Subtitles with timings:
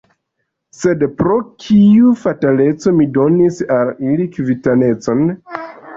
[0.77, 5.23] Sed pro kiu fataleco mi donis al ili kvitancon?